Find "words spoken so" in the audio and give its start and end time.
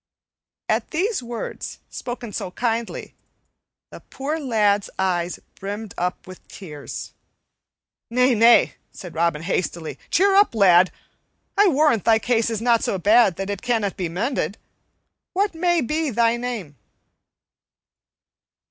1.21-2.49